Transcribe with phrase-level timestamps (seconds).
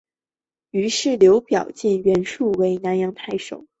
[0.71, 3.67] 于是刘表荐袁术为南阳太守。